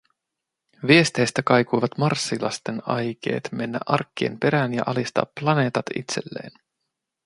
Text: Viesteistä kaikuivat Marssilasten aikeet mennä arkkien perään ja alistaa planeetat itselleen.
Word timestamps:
Viesteistä 0.87 1.43
kaikuivat 1.43 1.97
Marssilasten 1.97 2.81
aikeet 2.85 3.49
mennä 3.51 3.79
arkkien 3.85 4.39
perään 4.39 4.73
ja 4.73 4.83
alistaa 4.85 5.23
planeetat 5.39 5.85
itselleen. 5.95 6.51